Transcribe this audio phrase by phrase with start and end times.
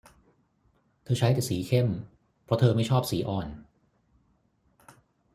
[1.03, 1.87] เธอใช้แต่สีเข้ม
[2.43, 3.47] เพราะเธอไม่ชอบสีอ่อน